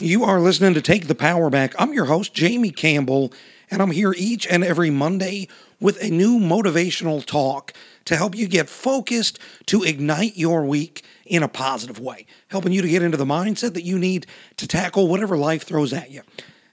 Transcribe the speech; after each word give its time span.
You 0.00 0.22
are 0.22 0.38
listening 0.38 0.74
to 0.74 0.80
Take 0.80 1.08
the 1.08 1.14
Power 1.16 1.50
Back. 1.50 1.74
I'm 1.76 1.92
your 1.92 2.04
host, 2.04 2.32
Jamie 2.32 2.70
Campbell, 2.70 3.32
and 3.68 3.82
I'm 3.82 3.90
here 3.90 4.14
each 4.16 4.46
and 4.46 4.62
every 4.62 4.90
Monday 4.90 5.48
with 5.80 6.00
a 6.00 6.08
new 6.08 6.38
motivational 6.38 7.26
talk 7.26 7.72
to 8.04 8.14
help 8.14 8.36
you 8.36 8.46
get 8.46 8.68
focused 8.68 9.40
to 9.66 9.82
ignite 9.82 10.36
your 10.36 10.64
week 10.64 11.02
in 11.26 11.42
a 11.42 11.48
positive 11.48 11.98
way, 11.98 12.26
helping 12.46 12.70
you 12.70 12.80
to 12.80 12.88
get 12.88 13.02
into 13.02 13.16
the 13.16 13.24
mindset 13.24 13.74
that 13.74 13.82
you 13.82 13.98
need 13.98 14.28
to 14.58 14.68
tackle 14.68 15.08
whatever 15.08 15.36
life 15.36 15.64
throws 15.64 15.92
at 15.92 16.12
you. 16.12 16.22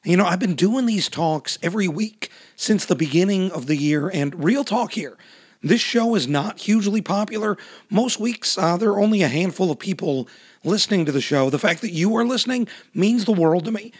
You 0.04 0.18
know, 0.18 0.26
I've 0.26 0.40
been 0.40 0.54
doing 0.54 0.86
these 0.86 1.10
talks 1.10 1.58
every 1.64 1.88
week 1.88 2.30
since 2.56 2.86
the 2.86 2.96
beginning 2.96 3.50
of 3.52 3.66
the 3.66 3.76
year, 3.76 4.08
and 4.08 4.44
real 4.44 4.64
talk 4.64 4.92
here. 4.92 5.18
This 5.66 5.82
show 5.82 6.14
is 6.14 6.28
not 6.28 6.60
hugely 6.60 7.02
popular. 7.02 7.58
Most 7.90 8.20
weeks, 8.20 8.56
uh, 8.56 8.78
there 8.78 8.92
are 8.92 9.00
only 9.00 9.24
a 9.24 9.28
handful 9.28 9.72
of 9.72 9.80
people 9.80 10.30
listening 10.64 11.06
to 11.06 11.12
the 11.12 11.22
show. 11.22 11.50
The 11.50 11.58
fact 11.58 11.82
that 11.82 11.90
you 11.90 12.16
are 12.18 12.24
listening 12.24 12.68
means 12.94 13.26
the 13.26 13.32
world 13.32 13.66
to 13.66 13.72
me. 13.72 13.92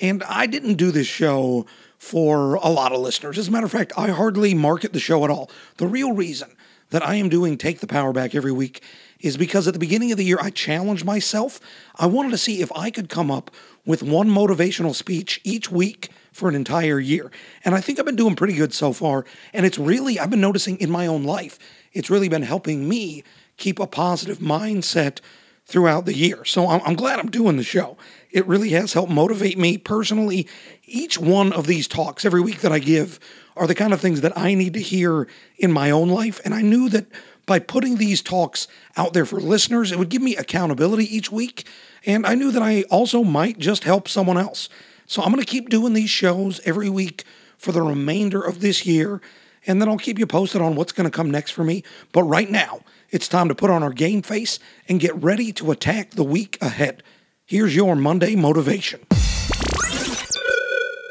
And 0.00 0.24
I 0.24 0.46
didn't 0.46 0.74
do 0.74 0.90
this 0.90 1.06
show 1.06 1.64
for 1.96 2.54
a 2.54 2.68
lot 2.68 2.90
of 2.90 3.00
listeners. 3.00 3.38
As 3.38 3.46
a 3.46 3.50
matter 3.52 3.66
of 3.66 3.70
fact, 3.70 3.92
I 3.96 4.08
hardly 4.08 4.52
market 4.52 4.92
the 4.92 4.98
show 4.98 5.24
at 5.24 5.30
all. 5.30 5.48
The 5.76 5.86
real 5.86 6.12
reason 6.12 6.56
that 6.92 7.06
I 7.06 7.16
am 7.16 7.30
doing 7.30 7.56
Take 7.56 7.80
the 7.80 7.86
Power 7.86 8.12
Back 8.12 8.34
every 8.34 8.52
week 8.52 8.82
is 9.18 9.38
because 9.38 9.66
at 9.66 9.72
the 9.72 9.80
beginning 9.80 10.12
of 10.12 10.18
the 10.18 10.24
year, 10.24 10.38
I 10.40 10.50
challenged 10.50 11.06
myself. 11.06 11.58
I 11.96 12.06
wanted 12.06 12.32
to 12.32 12.38
see 12.38 12.60
if 12.60 12.70
I 12.76 12.90
could 12.90 13.08
come 13.08 13.30
up 13.30 13.50
with 13.86 14.02
one 14.02 14.28
motivational 14.28 14.94
speech 14.94 15.40
each 15.42 15.70
week 15.70 16.10
for 16.32 16.50
an 16.50 16.54
entire 16.54 17.00
year. 17.00 17.30
And 17.64 17.74
I 17.74 17.80
think 17.80 17.98
I've 17.98 18.04
been 18.04 18.16
doing 18.16 18.36
pretty 18.36 18.54
good 18.54 18.74
so 18.74 18.92
far. 18.92 19.24
And 19.54 19.64
it's 19.64 19.78
really, 19.78 20.18
I've 20.18 20.30
been 20.30 20.40
noticing 20.40 20.78
in 20.80 20.90
my 20.90 21.06
own 21.06 21.24
life, 21.24 21.58
it's 21.94 22.10
really 22.10 22.28
been 22.28 22.42
helping 22.42 22.86
me 22.88 23.24
keep 23.56 23.78
a 23.78 23.86
positive 23.86 24.38
mindset 24.38 25.20
throughout 25.64 26.06
the 26.06 26.14
year. 26.14 26.44
So 26.44 26.68
I'm, 26.68 26.80
I'm, 26.84 26.94
glad 26.94 27.18
I'm 27.18 27.30
doing 27.30 27.56
the 27.56 27.62
show. 27.62 27.96
It 28.30 28.46
really 28.46 28.70
has 28.70 28.92
helped 28.92 29.12
motivate 29.12 29.58
me 29.58 29.78
personally. 29.78 30.46
Each 30.84 31.18
one 31.18 31.52
of 31.52 31.66
these 31.66 31.88
talks 31.88 32.24
every 32.24 32.40
week 32.40 32.60
that 32.60 32.72
I 32.72 32.78
give 32.78 33.20
are 33.56 33.66
the 33.66 33.74
kind 33.74 33.92
of 33.92 34.00
things 34.00 34.22
that 34.22 34.36
I 34.36 34.54
need 34.54 34.74
to 34.74 34.80
hear 34.80 35.28
in 35.58 35.72
my 35.72 35.90
own 35.90 36.08
life. 36.08 36.40
And 36.44 36.54
I 36.54 36.62
knew 36.62 36.88
that 36.90 37.06
by 37.46 37.58
putting 37.58 37.96
these 37.96 38.22
talks 38.22 38.68
out 38.96 39.12
there 39.12 39.26
for 39.26 39.40
listeners, 39.40 39.92
it 39.92 39.98
would 39.98 40.08
give 40.08 40.22
me 40.22 40.36
accountability 40.36 41.04
each 41.14 41.30
week. 41.30 41.66
And 42.06 42.26
I 42.26 42.34
knew 42.34 42.50
that 42.50 42.62
I 42.62 42.82
also 42.90 43.22
might 43.22 43.58
just 43.58 43.84
help 43.84 44.08
someone 44.08 44.38
else. 44.38 44.68
So 45.06 45.22
I'm 45.22 45.32
going 45.32 45.44
to 45.44 45.50
keep 45.50 45.68
doing 45.68 45.92
these 45.92 46.10
shows 46.10 46.60
every 46.64 46.88
week 46.88 47.24
for 47.58 47.72
the 47.72 47.82
remainder 47.82 48.40
of 48.40 48.60
this 48.60 48.86
year. 48.86 49.20
And 49.66 49.80
then 49.80 49.88
I'll 49.88 49.98
keep 49.98 50.18
you 50.18 50.26
posted 50.26 50.60
on 50.60 50.74
what's 50.74 50.92
going 50.92 51.08
to 51.08 51.16
come 51.16 51.30
next 51.30 51.52
for 51.52 51.62
me. 51.62 51.84
But 52.12 52.24
right 52.24 52.50
now, 52.50 52.80
it's 53.12 53.28
time 53.28 53.48
to 53.48 53.54
put 53.54 53.70
on 53.70 53.82
our 53.82 53.92
game 53.92 54.22
face 54.22 54.58
and 54.88 54.98
get 54.98 55.14
ready 55.22 55.52
to 55.52 55.70
attack 55.70 56.12
the 56.12 56.24
week 56.24 56.56
ahead. 56.62 57.02
Here's 57.44 57.76
your 57.76 57.94
Monday 57.94 58.34
motivation. 58.34 59.00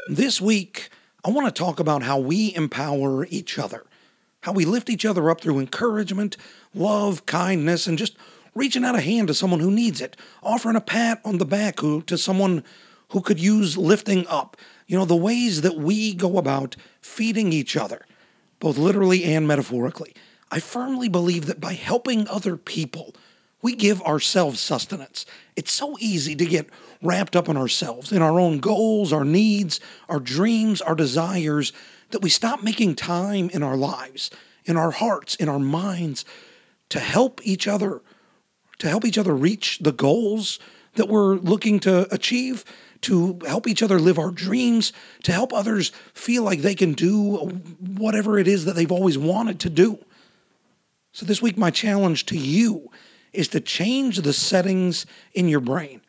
This 0.08 0.40
week, 0.40 0.90
I 1.24 1.30
want 1.30 1.46
to 1.46 1.56
talk 1.56 1.78
about 1.78 2.02
how 2.02 2.18
we 2.18 2.52
empower 2.56 3.24
each 3.26 3.56
other, 3.56 3.86
how 4.40 4.50
we 4.50 4.64
lift 4.64 4.90
each 4.90 5.04
other 5.04 5.30
up 5.30 5.40
through 5.40 5.60
encouragement, 5.60 6.36
love, 6.74 7.24
kindness, 7.24 7.86
and 7.86 7.96
just 7.96 8.16
reaching 8.52 8.84
out 8.84 8.96
a 8.96 9.00
hand 9.00 9.28
to 9.28 9.34
someone 9.34 9.60
who 9.60 9.70
needs 9.70 10.00
it, 10.00 10.16
offering 10.42 10.74
a 10.74 10.80
pat 10.80 11.20
on 11.24 11.38
the 11.38 11.46
back 11.46 11.78
who, 11.78 12.02
to 12.02 12.18
someone 12.18 12.64
who 13.10 13.20
could 13.20 13.38
use 13.38 13.78
lifting 13.78 14.26
up. 14.26 14.56
You 14.88 14.98
know, 14.98 15.04
the 15.04 15.14
ways 15.14 15.60
that 15.60 15.76
we 15.76 16.14
go 16.14 16.36
about 16.36 16.74
feeding 17.00 17.52
each 17.52 17.76
other, 17.76 18.04
both 18.58 18.76
literally 18.76 19.22
and 19.22 19.46
metaphorically. 19.46 20.14
I 20.52 20.60
firmly 20.60 21.08
believe 21.08 21.46
that 21.46 21.60
by 21.60 21.72
helping 21.72 22.28
other 22.28 22.58
people, 22.58 23.14
we 23.62 23.74
give 23.74 24.02
ourselves 24.02 24.60
sustenance. 24.60 25.24
It's 25.56 25.72
so 25.72 25.96
easy 25.98 26.36
to 26.36 26.44
get 26.44 26.68
wrapped 27.00 27.34
up 27.34 27.48
in 27.48 27.56
ourselves, 27.56 28.12
in 28.12 28.20
our 28.20 28.38
own 28.38 28.60
goals, 28.60 29.14
our 29.14 29.24
needs, 29.24 29.80
our 30.10 30.20
dreams, 30.20 30.82
our 30.82 30.94
desires, 30.94 31.72
that 32.10 32.20
we 32.20 32.28
stop 32.28 32.62
making 32.62 32.96
time 32.96 33.48
in 33.48 33.62
our 33.62 33.78
lives, 33.78 34.30
in 34.66 34.76
our 34.76 34.90
hearts, 34.90 35.36
in 35.36 35.48
our 35.48 35.58
minds 35.58 36.26
to 36.90 37.00
help 37.00 37.40
each 37.44 37.66
other, 37.66 38.02
to 38.76 38.90
help 38.90 39.06
each 39.06 39.16
other 39.16 39.34
reach 39.34 39.78
the 39.78 39.92
goals 39.92 40.58
that 40.96 41.08
we're 41.08 41.36
looking 41.36 41.80
to 41.80 42.06
achieve, 42.12 42.62
to 43.00 43.38
help 43.46 43.66
each 43.66 43.82
other 43.82 43.98
live 43.98 44.18
our 44.18 44.30
dreams, 44.30 44.92
to 45.22 45.32
help 45.32 45.54
others 45.54 45.92
feel 46.12 46.42
like 46.42 46.60
they 46.60 46.74
can 46.74 46.92
do 46.92 47.36
whatever 47.96 48.38
it 48.38 48.46
is 48.46 48.66
that 48.66 48.76
they've 48.76 48.92
always 48.92 49.16
wanted 49.16 49.58
to 49.60 49.70
do. 49.70 49.98
So, 51.12 51.26
this 51.26 51.42
week, 51.42 51.58
my 51.58 51.70
challenge 51.70 52.26
to 52.26 52.38
you 52.38 52.90
is 53.32 53.48
to 53.48 53.60
change 53.60 54.18
the 54.18 54.32
settings 54.32 55.04
in 55.34 55.48
your 55.48 55.60
brain. 55.60 56.00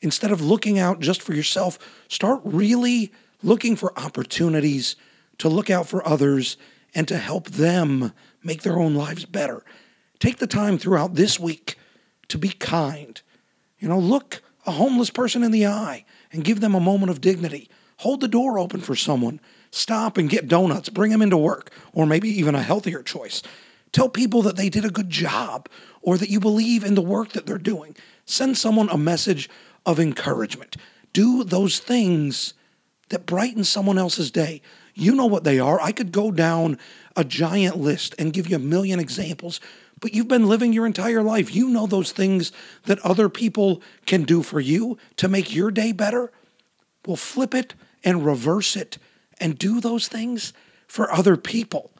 Instead 0.00 0.30
of 0.30 0.40
looking 0.40 0.78
out 0.78 1.00
just 1.00 1.22
for 1.22 1.34
yourself, 1.34 1.78
start 2.08 2.40
really 2.44 3.12
looking 3.42 3.74
for 3.74 3.98
opportunities 3.98 4.94
to 5.38 5.48
look 5.48 5.70
out 5.70 5.88
for 5.88 6.06
others 6.06 6.56
and 6.94 7.08
to 7.08 7.18
help 7.18 7.48
them 7.48 8.12
make 8.42 8.62
their 8.62 8.78
own 8.78 8.94
lives 8.94 9.24
better. 9.24 9.64
Take 10.20 10.38
the 10.38 10.46
time 10.46 10.78
throughout 10.78 11.14
this 11.14 11.38
week 11.38 11.76
to 12.28 12.38
be 12.38 12.50
kind. 12.50 13.20
You 13.78 13.88
know, 13.88 13.98
look 13.98 14.42
a 14.66 14.70
homeless 14.72 15.10
person 15.10 15.42
in 15.42 15.50
the 15.50 15.66
eye 15.66 16.04
and 16.32 16.44
give 16.44 16.60
them 16.60 16.74
a 16.74 16.80
moment 16.80 17.10
of 17.10 17.20
dignity. 17.20 17.68
Hold 17.98 18.20
the 18.20 18.28
door 18.28 18.58
open 18.58 18.80
for 18.80 18.94
someone. 18.94 19.40
Stop 19.70 20.16
and 20.16 20.30
get 20.30 20.48
donuts. 20.48 20.88
Bring 20.88 21.10
them 21.10 21.22
into 21.22 21.36
work, 21.36 21.72
or 21.92 22.06
maybe 22.06 22.28
even 22.28 22.54
a 22.54 22.62
healthier 22.62 23.02
choice. 23.02 23.42
Tell 23.92 24.08
people 24.08 24.42
that 24.42 24.56
they 24.56 24.68
did 24.68 24.84
a 24.84 24.90
good 24.90 25.10
job 25.10 25.68
or 26.02 26.18
that 26.18 26.30
you 26.30 26.40
believe 26.40 26.84
in 26.84 26.94
the 26.94 27.02
work 27.02 27.32
that 27.32 27.46
they're 27.46 27.58
doing. 27.58 27.96
Send 28.24 28.58
someone 28.58 28.88
a 28.90 28.98
message 28.98 29.48
of 29.86 29.98
encouragement. 29.98 30.76
Do 31.12 31.44
those 31.44 31.78
things 31.78 32.54
that 33.08 33.26
brighten 33.26 33.64
someone 33.64 33.98
else's 33.98 34.30
day. 34.30 34.60
You 34.94 35.14
know 35.14 35.26
what 35.26 35.44
they 35.44 35.58
are. 35.58 35.80
I 35.80 35.92
could 35.92 36.12
go 36.12 36.30
down 36.30 36.78
a 37.16 37.24
giant 37.24 37.76
list 37.76 38.14
and 38.18 38.32
give 38.32 38.48
you 38.48 38.56
a 38.56 38.60
million 38.60 39.00
examples, 39.00 39.60
but 40.00 40.12
you've 40.12 40.28
been 40.28 40.48
living 40.48 40.72
your 40.72 40.86
entire 40.86 41.22
life. 41.22 41.54
You 41.54 41.68
know 41.68 41.86
those 41.86 42.12
things 42.12 42.52
that 42.84 42.98
other 43.00 43.28
people 43.28 43.82
can 44.06 44.24
do 44.24 44.42
for 44.42 44.60
you 44.60 44.98
to 45.16 45.28
make 45.28 45.54
your 45.54 45.70
day 45.70 45.92
better. 45.92 46.30
Well, 47.06 47.16
flip 47.16 47.54
it 47.54 47.74
and 48.04 48.24
reverse 48.26 48.76
it 48.76 48.98
and 49.40 49.58
do 49.58 49.80
those 49.80 50.08
things 50.08 50.52
for 50.86 51.10
other 51.12 51.36
people. 51.36 51.90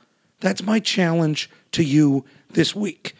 That's 0.40 0.62
my 0.62 0.80
challenge 0.80 1.50
to 1.72 1.82
you 1.82 2.24
this 2.50 2.74
week. 2.74 3.14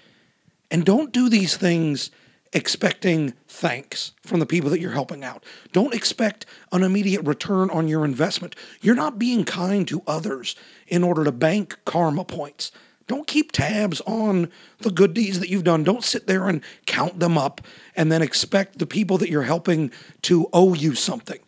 And 0.70 0.84
don't 0.84 1.12
do 1.12 1.28
these 1.28 1.56
things 1.56 2.10
expecting 2.52 3.34
thanks 3.46 4.12
from 4.22 4.40
the 4.40 4.46
people 4.46 4.70
that 4.70 4.80
you're 4.80 4.92
helping 4.92 5.22
out. 5.22 5.44
Don't 5.72 5.94
expect 5.94 6.46
an 6.72 6.82
immediate 6.82 7.22
return 7.22 7.70
on 7.70 7.88
your 7.88 8.04
investment. 8.04 8.56
You're 8.80 8.94
not 8.94 9.18
being 9.18 9.44
kind 9.44 9.86
to 9.88 10.02
others 10.06 10.56
in 10.86 11.04
order 11.04 11.24
to 11.24 11.32
bank 11.32 11.78
karma 11.84 12.24
points. 12.24 12.72
Don't 13.06 13.26
keep 13.26 13.52
tabs 13.52 14.00
on 14.02 14.50
the 14.80 14.90
good 14.90 15.14
deeds 15.14 15.40
that 15.40 15.48
you've 15.48 15.64
done. 15.64 15.82
Don't 15.82 16.04
sit 16.04 16.26
there 16.26 16.48
and 16.48 16.62
count 16.86 17.20
them 17.20 17.38
up 17.38 17.62
and 17.96 18.12
then 18.12 18.22
expect 18.22 18.78
the 18.78 18.86
people 18.86 19.18
that 19.18 19.30
you're 19.30 19.42
helping 19.42 19.90
to 20.22 20.48
owe 20.52 20.74
you 20.74 20.94
something. 20.94 21.38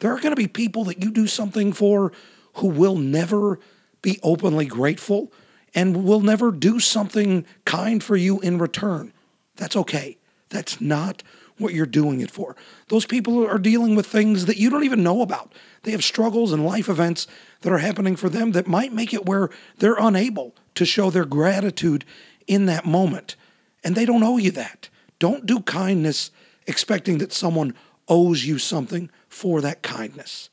There 0.00 0.12
are 0.12 0.20
going 0.20 0.34
to 0.34 0.36
be 0.36 0.48
people 0.48 0.84
that 0.84 1.02
you 1.02 1.10
do 1.10 1.26
something 1.26 1.72
for 1.72 2.12
who 2.54 2.68
will 2.68 2.96
never 2.96 3.58
be 4.02 4.18
openly 4.22 4.66
grateful 4.66 5.32
and 5.74 6.04
will 6.04 6.20
never 6.20 6.50
do 6.50 6.78
something 6.78 7.46
kind 7.64 8.02
for 8.02 8.16
you 8.16 8.40
in 8.40 8.58
return. 8.58 9.12
That's 9.56 9.76
okay. 9.76 10.18
That's 10.50 10.80
not 10.80 11.22
what 11.58 11.72
you're 11.72 11.86
doing 11.86 12.20
it 12.20 12.30
for. 12.30 12.56
Those 12.88 13.06
people 13.06 13.46
are 13.46 13.58
dealing 13.58 13.94
with 13.94 14.06
things 14.06 14.46
that 14.46 14.58
you 14.58 14.68
don't 14.68 14.84
even 14.84 15.02
know 15.02 15.22
about. 15.22 15.54
They 15.82 15.92
have 15.92 16.04
struggles 16.04 16.52
and 16.52 16.66
life 16.66 16.88
events 16.88 17.26
that 17.62 17.72
are 17.72 17.78
happening 17.78 18.16
for 18.16 18.28
them 18.28 18.52
that 18.52 18.66
might 18.66 18.92
make 18.92 19.14
it 19.14 19.26
where 19.26 19.50
they're 19.78 19.96
unable 19.98 20.54
to 20.74 20.84
show 20.84 21.10
their 21.10 21.24
gratitude 21.24 22.04
in 22.46 22.66
that 22.66 22.84
moment. 22.84 23.36
And 23.84 23.94
they 23.94 24.04
don't 24.04 24.22
owe 24.22 24.36
you 24.36 24.50
that. 24.52 24.88
Don't 25.18 25.46
do 25.46 25.60
kindness 25.60 26.30
expecting 26.66 27.18
that 27.18 27.32
someone 27.32 27.74
owes 28.08 28.44
you 28.44 28.58
something 28.58 29.10
for 29.28 29.60
that 29.60 29.82
kindness. 29.82 30.50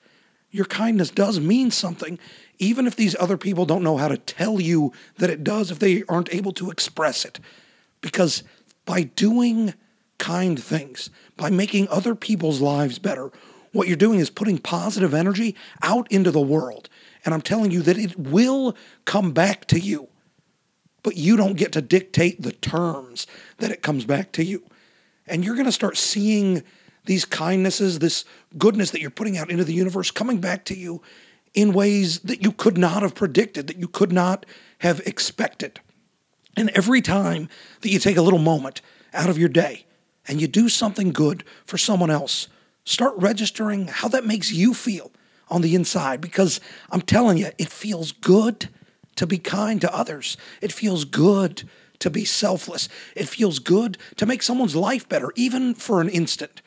Your 0.52 0.66
kindness 0.66 1.12
does 1.12 1.40
mean 1.40 1.72
something, 1.72 2.18
even 2.60 2.86
if 2.86 2.96
these 2.96 3.16
other 3.20 3.38
people 3.38 3.66
don't 3.66 3.84
know 3.84 3.98
how 3.98 4.10
to 4.10 4.18
tell 4.18 4.60
you 4.60 4.92
that 5.18 5.30
it 5.30 5.44
does, 5.44 5.72
if 5.72 5.80
they 5.80 6.04
aren't 6.10 6.34
able 6.34 6.52
to 6.54 6.70
express 6.70 7.24
it. 7.24 7.40
Because 8.02 8.44
by 8.86 9.04
doing 9.04 9.74
kind 10.18 10.62
things, 10.62 11.10
by 11.38 11.50
making 11.50 11.88
other 11.88 12.14
people's 12.16 12.60
lives 12.60 13.00
better, 13.00 13.32
what 13.72 13.88
you're 13.88 13.98
doing 13.98 14.20
is 14.20 14.30
putting 14.30 14.58
positive 14.58 15.14
energy 15.14 15.56
out 15.82 16.12
into 16.12 16.32
the 16.32 16.42
world. 16.42 16.90
And 17.24 17.34
I'm 17.34 17.42
telling 17.42 17.72
you 17.72 17.82
that 17.84 17.98
it 17.98 18.18
will 18.18 18.76
come 19.06 19.32
back 19.32 19.66
to 19.68 19.80
you. 19.80 20.10
But 21.02 21.16
you 21.16 21.38
don't 21.38 21.56
get 21.56 21.72
to 21.74 21.82
dictate 21.82 22.42
the 22.42 22.52
terms 22.52 23.26
that 23.60 23.72
it 23.72 23.82
comes 23.82 24.04
back 24.04 24.34
to 24.34 24.44
you. 24.44 24.64
And 25.28 25.46
you're 25.46 25.56
going 25.56 25.66
to 25.66 25.72
start 25.72 25.96
seeing 25.98 26.64
these 27.06 27.24
kindnesses, 27.24 28.00
this 28.00 28.26
goodness 28.58 28.92
that 28.92 29.00
you're 29.00 29.10
putting 29.10 29.38
out 29.38 29.50
into 29.50 29.64
the 29.64 29.74
universe 29.74 30.12
coming 30.12 30.40
back 30.40 30.66
to 30.66 30.78
you 30.78 31.02
in 31.54 31.74
ways 31.74 32.20
that 32.20 32.44
you 32.44 32.52
could 32.52 32.78
not 32.78 33.02
have 33.02 33.16
predicted, 33.16 33.68
that 33.68 33.78
you 33.78 33.88
could 33.88 34.12
not 34.12 34.46
have 34.80 35.00
expected. 35.02 35.80
And 36.56 36.70
every 36.72 37.02
time 37.02 37.50
that 37.82 37.90
you 37.90 38.00
take 38.00 38.18
a 38.18 38.22
little 38.22 38.40
moment 38.40 38.82
out 39.14 39.30
of 39.30 39.38
your 39.38 39.50
day 39.50 39.86
and 40.28 40.42
you 40.42 40.48
do 40.48 40.70
something 40.70 41.12
good 41.12 41.44
for 41.66 41.78
someone 41.78 42.10
else, 42.10 42.48
start 42.86 43.14
registering 43.18 43.88
how 43.88 44.08
that 44.10 44.26
makes 44.26 44.52
you 44.52 44.74
feel 44.74 45.12
on 45.50 45.62
the 45.62 45.76
inside 45.76 46.22
because 46.22 46.60
I'm 46.92 47.02
telling 47.02 47.38
you, 47.38 47.50
it 47.58 47.70
feels 47.70 48.12
good 48.12 48.70
to 49.16 49.26
be 49.26 49.38
kind 49.38 49.82
to 49.82 49.94
others. 49.94 50.38
It 50.62 50.72
feels 50.72 51.06
good 51.06 51.68
to 52.00 52.10
be 52.10 52.26
selfless. 52.26 52.88
It 53.16 53.28
feels 53.28 53.60
good 53.60 53.98
to 54.16 54.26
make 54.26 54.42
someone's 54.42 54.76
life 54.76 55.10
better, 55.10 55.32
even 55.36 55.74
for 55.74 56.02
an 56.02 56.10
instant. 56.10 56.62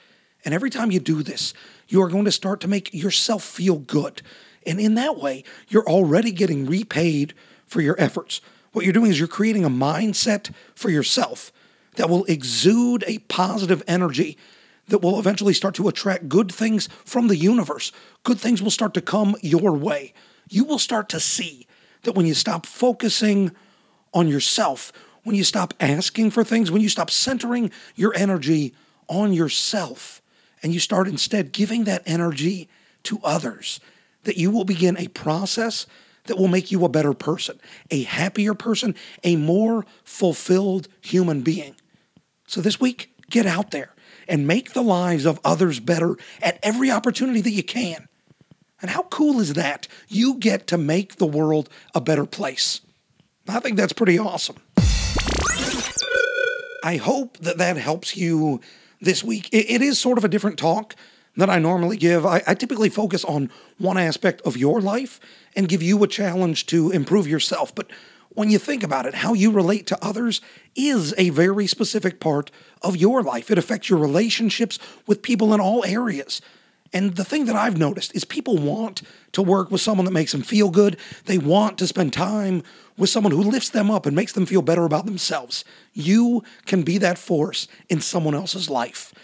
And 0.45 0.53
every 0.53 0.71
time 0.71 0.91
you 0.91 1.01
do 1.01 1.23
this, 1.23 1.55
you 1.89 2.03
are 2.03 2.09
going 2.09 2.25
to 2.25 2.33
start 2.33 2.61
to 2.61 2.69
make 2.69 2.93
yourself 2.93 3.43
feel 3.43 3.79
good. 3.79 4.23
And 4.67 4.81
in 4.81 4.95
that 4.95 5.19
way, 5.19 5.45
you're 5.69 5.89
already 5.89 6.33
getting 6.33 6.67
repaid 6.67 7.35
for 7.67 7.81
your 7.81 7.97
efforts. 7.99 8.41
What 8.73 8.85
you're 8.85 8.93
doing 8.93 9.11
is 9.11 9.19
you're 9.19 9.29
creating 9.29 9.65
a 9.65 9.71
mindset 9.71 10.53
for 10.75 10.91
yourself 10.91 11.53
that 11.97 12.09
will 12.09 12.25
exude 12.25 13.05
a 13.07 13.19
positive 13.19 13.83
energy 13.87 14.39
that 14.89 14.99
will 14.99 15.19
eventually 15.19 15.55
start 15.55 15.75
to 15.77 15.89
attract 15.89 16.29
good 16.29 16.51
things 16.53 16.89
from 17.05 17.29
the 17.29 17.37
universe. 17.37 17.93
Good 18.25 18.41
things 18.41 18.63
will 18.63 18.71
start 18.71 18.95
to 18.95 19.01
come 19.01 19.37
your 19.41 19.73
way. 19.73 20.13
You 20.49 20.65
will 20.65 20.79
start 20.79 21.09
to 21.11 21.21
see 21.21 21.67
that 22.03 22.13
when 22.13 22.27
you 22.27 22.35
stop 22.35 22.67
focusing 22.67 23.53
on 24.13 24.29
yourself, 24.29 24.93
when 25.23 25.37
you 25.37 25.45
stop 25.45 25.73
asking 25.81 26.31
for 26.31 26.43
things, 26.43 26.71
when 26.71 26.83
you 26.83 26.89
stop 26.89 27.11
centering 27.11 27.71
your 27.95 28.13
energy 28.17 28.75
on 29.09 29.33
yourself, 29.33 30.21
and 30.63 30.73
you 30.73 30.81
start 30.81 31.09
instead 31.09 31.53
giving 31.53 31.85
that 31.85 32.03
energy 32.07 32.69
to 33.03 33.21
others, 33.25 33.81
that 34.25 34.37
you 34.37 34.51
will 34.51 34.65
begin 34.65 34.97
a 34.97 35.09
process 35.09 35.87
that 36.25 36.39
will 36.39 36.49
make 36.49 36.71
you 36.71 36.85
a 36.85 36.89
better 36.89 37.13
person, 37.13 37.61
a 37.91 38.03
happier 38.05 38.55
person, 38.55 38.95
a 39.25 39.37
more 39.37 39.85
fulfilled 40.05 40.89
human 41.01 41.43
being. 41.43 41.75
So 42.47 42.61
this 42.61 42.81
week, 42.81 43.13
get 43.31 43.47
out 43.47 43.71
there 43.71 43.95
and 44.29 44.47
make 44.47 44.73
the 44.73 44.83
lives 44.83 45.25
of 45.25 45.41
others 45.45 45.81
better 45.81 46.17
at 46.41 46.59
every 46.63 46.91
opportunity 46.91 47.41
that 47.41 47.51
you 47.51 47.63
can. 47.63 48.09
And 48.81 48.91
how 48.91 49.03
cool 49.05 49.41
is 49.41 49.55
that? 49.55 49.89
You 50.09 50.35
get 50.35 50.67
to 50.69 50.79
make 50.79 51.17
the 51.17 51.27
world 51.27 51.69
a 51.95 52.01
better 52.01 52.27
place. 52.27 52.81
I 53.49 53.61
think 53.61 53.77
that's 53.77 53.93
pretty 53.93 54.19
awesome. 54.19 54.57
I 56.85 56.97
hope 56.97 57.39
that 57.39 57.59
that 57.59 57.77
helps 57.77 58.17
you 58.17 58.61
this 59.01 59.23
week. 59.25 59.49
it 59.53 59.83
is 59.83 59.99
sort 59.99 60.19
of 60.19 60.25
a 60.25 60.29
different 60.29 60.59
talk 60.59 60.95
that 61.37 61.51
I 61.51 61.59
normally 61.59 61.97
give. 61.97 62.27
I, 62.27 62.43
I, 62.47 62.55
typically 62.55 62.91
focus 62.91 63.25
on 63.25 63.51
one 63.79 63.97
aspect 63.97 64.43
of 64.43 64.57
your 64.57 64.81
life 64.81 65.19
and 65.57 65.69
give 65.69 65.83
you 65.83 66.03
a 66.03 66.09
challenge 66.09 66.67
to 66.67 66.91
improve 66.91 67.27
yourself. 67.27 67.75
But 67.75 67.91
when 68.35 68.51
you 68.51 68.59
think 68.59 68.83
about 68.83 69.07
it, 69.07 69.15
how 69.15 69.35
you 69.35 69.51
relate 69.51 69.87
to 69.89 70.05
others 70.05 70.41
is 70.75 71.15
a 71.19 71.31
very 71.31 71.67
specific 71.67 72.21
part 72.21 72.51
of 72.83 72.97
your 72.97 73.23
life. 73.23 73.51
It 73.51 73.59
affects 73.59 73.89
your 73.89 73.99
relationships 73.99 74.79
with 75.07 75.23
people 75.23 75.53
in 75.55 75.61
all 75.61 75.85
areas. 75.85 76.41
And 76.95 77.17
the 77.17 77.25
thing 77.25 77.47
that 77.47 77.57
I've 77.57 77.79
noticed 77.79 78.15
is 78.15 78.25
people 78.25 78.59
want 78.59 79.03
to 79.33 79.43
work 79.43 79.71
with 79.71 79.81
someone 79.81 80.05
that 80.05 80.13
makes 80.13 80.33
them 80.33 80.43
feel 80.43 80.69
good. 80.69 80.99
They 81.25 81.39
want 81.39 81.79
to 81.79 81.87
spend 81.87 82.13
time 82.13 82.63
with 82.99 83.09
someone 83.09 83.33
who 83.33 83.43
lifts 83.43 83.71
them 83.71 83.91
up 83.91 84.05
and 84.05 84.15
makes 84.15 84.33
them 84.33 84.45
feel 84.45 84.61
better 84.61 84.85
about 84.85 85.07
themselves. 85.07 85.65
You 85.95 86.43
can 86.67 86.83
be 86.83 86.99
that 86.99 87.19
force 87.19 87.67
in 87.89 88.01
someone 88.01 88.35
else's 88.35 88.69
life. 88.69 89.15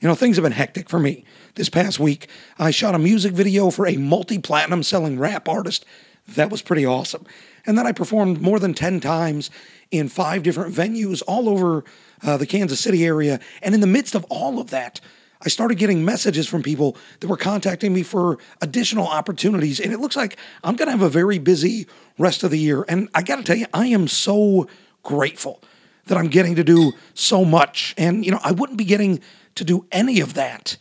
You 0.00 0.08
know, 0.08 0.14
things 0.14 0.36
have 0.36 0.44
been 0.44 0.52
hectic 0.52 0.88
for 0.88 1.00
me. 1.00 1.24
This 1.56 1.70
past 1.70 1.98
week, 1.98 2.28
I 2.58 2.70
shot 2.70 2.94
a 2.94 2.98
music 2.98 3.32
video 3.32 3.70
for 3.70 3.86
a 3.86 3.96
multi 3.96 4.38
platinum 4.38 4.82
selling 4.82 5.18
rap 5.18 5.48
artist. 5.48 5.86
That 6.28 6.50
was 6.50 6.60
pretty 6.60 6.84
awesome. 6.84 7.24
And 7.64 7.78
then 7.78 7.86
I 7.86 7.92
performed 7.92 8.42
more 8.42 8.58
than 8.58 8.74
10 8.74 9.00
times 9.00 9.50
in 9.90 10.10
five 10.10 10.42
different 10.42 10.74
venues 10.74 11.22
all 11.26 11.48
over 11.48 11.82
uh, 12.22 12.36
the 12.36 12.46
Kansas 12.46 12.78
City 12.78 13.06
area. 13.06 13.40
And 13.62 13.74
in 13.74 13.80
the 13.80 13.86
midst 13.86 14.14
of 14.14 14.26
all 14.28 14.60
of 14.60 14.68
that, 14.68 15.00
I 15.40 15.48
started 15.48 15.78
getting 15.78 16.04
messages 16.04 16.46
from 16.46 16.62
people 16.62 16.94
that 17.20 17.28
were 17.28 17.38
contacting 17.38 17.94
me 17.94 18.02
for 18.02 18.36
additional 18.60 19.06
opportunities. 19.06 19.80
And 19.80 19.94
it 19.94 19.98
looks 19.98 20.16
like 20.16 20.36
I'm 20.62 20.76
going 20.76 20.88
to 20.88 20.92
have 20.92 21.00
a 21.00 21.08
very 21.08 21.38
busy 21.38 21.86
rest 22.18 22.44
of 22.44 22.50
the 22.50 22.58
year. 22.58 22.84
And 22.86 23.08
I 23.14 23.22
got 23.22 23.36
to 23.36 23.42
tell 23.42 23.56
you, 23.56 23.66
I 23.72 23.86
am 23.86 24.08
so 24.08 24.68
grateful 25.02 25.62
that 26.04 26.18
I'm 26.18 26.28
getting 26.28 26.54
to 26.56 26.64
do 26.64 26.92
so 27.14 27.46
much. 27.46 27.94
And, 27.96 28.26
you 28.26 28.30
know, 28.30 28.40
I 28.44 28.52
wouldn't 28.52 28.76
be 28.76 28.84
getting 28.84 29.20
to 29.54 29.64
do 29.64 29.86
any 29.90 30.20
of 30.20 30.34
that 30.34 30.76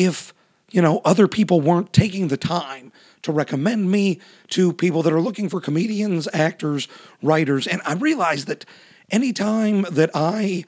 if, 0.00 0.32
you 0.70 0.80
know, 0.80 1.02
other 1.04 1.28
people 1.28 1.60
weren't 1.60 1.92
taking 1.92 2.28
the 2.28 2.38
time 2.38 2.90
to 3.20 3.32
recommend 3.32 3.90
me 3.90 4.18
to 4.48 4.72
people 4.72 5.02
that 5.02 5.12
are 5.12 5.20
looking 5.20 5.50
for 5.50 5.60
comedians, 5.60 6.26
actors, 6.32 6.88
writers. 7.22 7.66
And 7.66 7.82
I 7.84 7.92
realize 7.92 8.46
that 8.46 8.64
anytime 9.10 9.82
that 9.90 10.10
I 10.14 10.64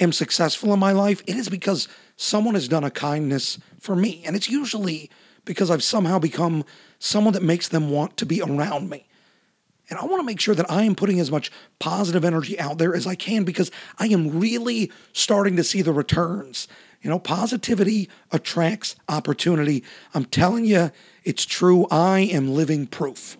am 0.00 0.10
successful 0.10 0.72
in 0.72 0.80
my 0.80 0.90
life, 0.90 1.22
it 1.28 1.36
is 1.36 1.48
because 1.48 1.86
someone 2.16 2.54
has 2.54 2.66
done 2.66 2.82
a 2.82 2.90
kindness 2.90 3.60
for 3.78 3.94
me. 3.94 4.24
And 4.26 4.34
it's 4.34 4.50
usually 4.50 5.10
because 5.44 5.70
I've 5.70 5.84
somehow 5.84 6.18
become 6.18 6.64
someone 6.98 7.34
that 7.34 7.42
makes 7.42 7.68
them 7.68 7.90
want 7.90 8.16
to 8.16 8.26
be 8.26 8.42
around 8.42 8.90
me. 8.90 9.06
And 9.90 9.98
I 9.98 10.06
want 10.06 10.20
to 10.20 10.26
make 10.26 10.40
sure 10.40 10.54
that 10.56 10.70
I 10.70 10.82
am 10.82 10.96
putting 10.96 11.20
as 11.20 11.30
much 11.30 11.52
positive 11.78 12.24
energy 12.24 12.58
out 12.58 12.78
there 12.78 12.96
as 12.96 13.06
I 13.06 13.14
can 13.14 13.44
because 13.44 13.70
I 13.98 14.06
am 14.06 14.40
really 14.40 14.90
starting 15.12 15.54
to 15.56 15.62
see 15.62 15.82
the 15.82 15.92
returns. 15.92 16.66
You 17.02 17.10
know, 17.10 17.18
positivity 17.18 18.08
attracts 18.30 18.94
opportunity. 19.08 19.82
I'm 20.14 20.24
telling 20.24 20.64
you, 20.64 20.92
it's 21.24 21.44
true. 21.44 21.88
I 21.90 22.20
am 22.20 22.54
living 22.54 22.86
proof. 22.86 23.36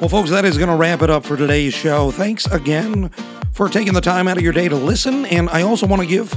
Well, 0.00 0.08
folks, 0.08 0.30
that 0.30 0.44
is 0.44 0.58
going 0.58 0.68
to 0.68 0.76
wrap 0.76 1.02
it 1.02 1.08
up 1.08 1.24
for 1.24 1.36
today's 1.36 1.72
show. 1.72 2.10
Thanks 2.10 2.46
again 2.46 3.10
for 3.52 3.68
taking 3.68 3.94
the 3.94 4.00
time 4.00 4.26
out 4.26 4.36
of 4.36 4.42
your 4.42 4.52
day 4.52 4.68
to 4.68 4.74
listen. 4.74 5.24
And 5.26 5.48
I 5.48 5.62
also 5.62 5.86
want 5.86 6.02
to 6.02 6.08
give 6.08 6.34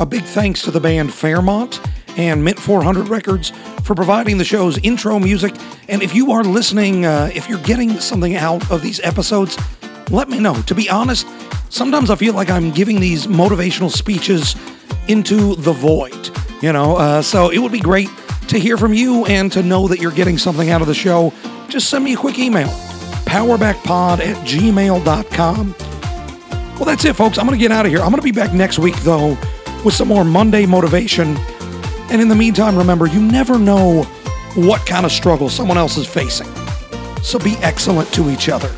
a 0.00 0.06
big 0.06 0.24
thanks 0.24 0.62
to 0.62 0.70
the 0.70 0.80
band 0.80 1.12
Fairmont 1.12 1.80
and 2.16 2.42
Mint 2.42 2.58
400 2.58 3.08
Records 3.08 3.50
for 3.84 3.94
providing 3.94 4.38
the 4.38 4.44
show's 4.44 4.78
intro 4.78 5.18
music. 5.18 5.54
And 5.88 6.02
if 6.02 6.14
you 6.14 6.32
are 6.32 6.42
listening, 6.42 7.04
uh, 7.04 7.30
if 7.34 7.48
you're 7.48 7.60
getting 7.60 8.00
something 8.00 8.34
out 8.34 8.68
of 8.70 8.82
these 8.82 9.00
episodes, 9.00 9.56
let 10.10 10.28
me 10.28 10.40
know. 10.40 10.60
To 10.62 10.74
be 10.74 10.88
honest, 10.88 11.26
sometimes 11.68 12.10
I 12.10 12.16
feel 12.16 12.34
like 12.34 12.50
I'm 12.50 12.70
giving 12.70 13.00
these 13.00 13.26
motivational 13.26 13.90
speeches 13.90 14.56
into 15.08 15.54
the 15.56 15.72
void, 15.72 16.30
you 16.62 16.72
know? 16.72 16.96
Uh, 16.96 17.22
so 17.22 17.50
it 17.50 17.58
would 17.58 17.72
be 17.72 17.80
great 17.80 18.08
to 18.48 18.58
hear 18.58 18.76
from 18.76 18.94
you 18.94 19.24
and 19.26 19.50
to 19.52 19.62
know 19.62 19.88
that 19.88 20.00
you're 20.00 20.12
getting 20.12 20.38
something 20.38 20.70
out 20.70 20.80
of 20.80 20.86
the 20.86 20.94
show. 20.94 21.32
Just 21.68 21.90
send 21.90 22.04
me 22.04 22.14
a 22.14 22.16
quick 22.16 22.38
email 22.38 22.68
powerbackpod 23.26 24.20
at 24.20 24.36
gmail.com. 24.46 25.74
Well, 26.76 26.84
that's 26.84 27.04
it, 27.04 27.16
folks. 27.16 27.38
I'm 27.38 27.46
going 27.46 27.58
to 27.58 27.62
get 27.62 27.72
out 27.72 27.84
of 27.84 27.92
here. 27.92 28.00
I'm 28.00 28.10
going 28.10 28.20
to 28.20 28.22
be 28.22 28.32
back 28.32 28.52
next 28.52 28.78
week, 28.78 28.96
though, 28.96 29.36
with 29.84 29.94
some 29.94 30.08
more 30.08 30.24
Monday 30.24 30.64
motivation. 30.64 31.36
And 32.08 32.22
in 32.22 32.28
the 32.28 32.34
meantime, 32.34 32.76
remember, 32.76 33.06
you 33.06 33.20
never 33.20 33.58
know 33.58 34.04
what 34.54 34.86
kind 34.86 35.04
of 35.04 35.12
struggle 35.12 35.48
someone 35.48 35.76
else 35.76 35.96
is 35.96 36.06
facing. 36.06 36.46
So 37.22 37.38
be 37.38 37.56
excellent 37.62 38.12
to 38.14 38.30
each 38.30 38.48
other. 38.48 38.72